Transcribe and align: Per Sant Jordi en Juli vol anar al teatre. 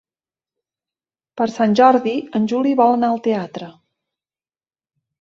Per 1.41 1.47
Sant 1.59 1.77
Jordi 1.81 2.15
en 2.41 2.49
Juli 2.55 2.75
vol 2.83 2.97
anar 2.99 3.13
al 3.13 3.23
teatre. 3.31 3.73